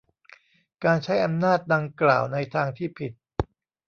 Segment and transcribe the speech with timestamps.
[0.83, 3.11] การใช้อำนาจดังกล่าวในทางที่ผิด